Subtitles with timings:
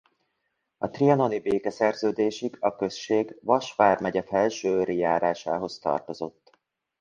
[0.77, 6.57] A trianoni békeszerződésig a község Vas vármegye Felsőőri járásához tartozott.